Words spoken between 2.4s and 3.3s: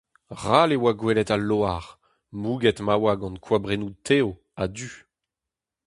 mouget ma oa